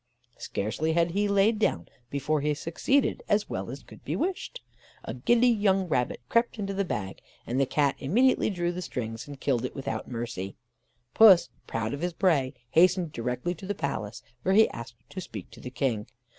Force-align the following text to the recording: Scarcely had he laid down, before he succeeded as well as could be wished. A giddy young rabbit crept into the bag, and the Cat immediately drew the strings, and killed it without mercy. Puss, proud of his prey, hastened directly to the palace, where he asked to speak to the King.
Scarcely 0.39 0.93
had 0.93 1.11
he 1.11 1.27
laid 1.27 1.59
down, 1.59 1.87
before 2.09 2.41
he 2.41 2.55
succeeded 2.55 3.21
as 3.29 3.51
well 3.51 3.69
as 3.69 3.83
could 3.83 4.03
be 4.03 4.15
wished. 4.15 4.63
A 5.03 5.13
giddy 5.13 5.45
young 5.47 5.87
rabbit 5.87 6.21
crept 6.27 6.57
into 6.57 6.73
the 6.73 6.83
bag, 6.83 7.21
and 7.45 7.59
the 7.59 7.67
Cat 7.67 7.97
immediately 7.99 8.49
drew 8.49 8.71
the 8.71 8.81
strings, 8.81 9.27
and 9.27 9.39
killed 9.39 9.63
it 9.63 9.75
without 9.75 10.09
mercy. 10.09 10.55
Puss, 11.13 11.49
proud 11.67 11.93
of 11.93 12.01
his 12.01 12.13
prey, 12.13 12.55
hastened 12.71 13.11
directly 13.11 13.53
to 13.53 13.67
the 13.67 13.75
palace, 13.75 14.23
where 14.41 14.55
he 14.55 14.67
asked 14.69 14.95
to 15.11 15.21
speak 15.21 15.51
to 15.51 15.59
the 15.59 15.69
King. 15.69 16.07